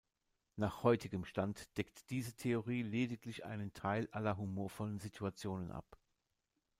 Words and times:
Nach 0.55 0.81
heutigem 0.81 1.25
Stand 1.25 1.77
deckt 1.77 2.09
diese 2.09 2.33
Theorie 2.35 2.81
lediglich 2.81 3.45
einen 3.45 3.71
Teil 3.73 4.09
aller 4.09 4.35
humorvollen 4.35 4.97
Situationen 4.99 5.71
ab. 5.71 5.95